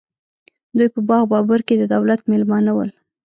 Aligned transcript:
دوی 0.77 0.89
په 0.95 0.99
باغ 1.09 1.23
بابر 1.31 1.59
کې 1.67 1.75
د 1.77 1.83
دولت 1.93 2.19
مېلمانه 2.31 2.71
ول. 2.75 2.91